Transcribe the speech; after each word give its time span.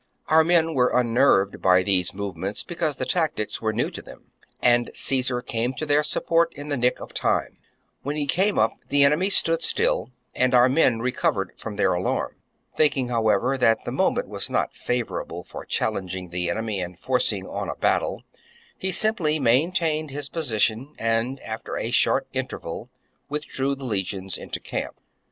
34. 0.29 0.35
Our 0.39 0.43
men 0.43 0.73
were 0.73 0.99
unnerved 0.99 1.61
by 1.61 1.83
these 1.83 2.11
move 2.11 2.35
ments, 2.35 2.63
because 2.63 2.95
the 2.95 3.05
tactics 3.05 3.61
were 3.61 3.71
new 3.71 3.91
to 3.91 4.01
them; 4.01 4.31
and 4.59 4.89
Caesar 4.95 5.43
came 5.43 5.75
to 5.75 5.85
their 5.85 6.01
support 6.01 6.51
in 6.55 6.69
the 6.69 6.75
nick 6.75 6.99
of 6.99 7.13
time. 7.13 7.53
When 8.01 8.15
he 8.15 8.25
came 8.25 8.57
up 8.57 8.71
the 8.89 9.03
enemy 9.03 9.29
stood 9.29 9.61
still, 9.61 10.09
and 10.33 10.55
our 10.55 10.67
men 10.67 11.01
recovered 11.01 11.51
from 11.55 11.75
their 11.75 11.93
alarm. 11.93 12.35
Thinking, 12.75 13.09
how 13.09 13.27
ever, 13.29 13.59
that 13.59 13.85
the 13.85 13.91
moment 13.91 14.27
was 14.27 14.49
not 14.49 14.73
favourable 14.73 15.43
for 15.43 15.65
challenging 15.65 16.29
the 16.31 16.49
enemy 16.49 16.81
and 16.81 16.97
forcing 16.97 17.45
on 17.47 17.69
a 17.69 17.75
battle, 17.75 18.23
he 18.79 18.91
simply 18.91 19.37
maintained 19.39 20.09
his 20.09 20.29
position, 20.29 20.95
and 20.97 21.39
after 21.41 21.77
a. 21.77 21.91
short 21.91 22.25
interval 22.33 22.89
withdrew 23.29 23.75
the 23.75 23.85
legions 23.85 24.35
into 24.35 24.59
camp. 24.59 24.99